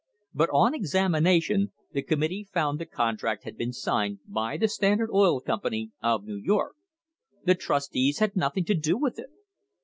But, 0.33 0.49
on 0.51 0.73
examination, 0.73 1.73
the 1.91 2.01
committee 2.01 2.47
found 2.51 2.79
the 2.79 2.87
contract 2.87 3.43
had 3.43 3.55
been 3.55 3.71
signed 3.71 4.17
by 4.27 4.57
the 4.57 4.67
Standard 4.67 5.11
Oil 5.13 5.39
Company 5.39 5.91
of 6.01 6.23
New 6.25 6.37
York. 6.43 6.75
The 7.45 7.53
trustees 7.53 8.17
had 8.17 8.35
nothing 8.35 8.65
to 8.65 8.73
do 8.73 8.97
with 8.97 9.19
it! 9.19 9.29